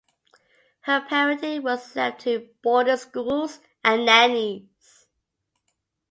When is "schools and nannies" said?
2.97-5.05